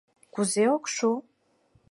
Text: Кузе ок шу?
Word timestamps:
Кузе 0.33 0.63
ок 0.75 0.85
шу? 0.95 1.09